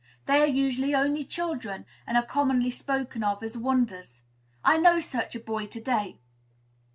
[0.25, 4.23] They are usually only children, and are commonly spoken of as wonders.
[4.63, 6.17] I know such a boy to day.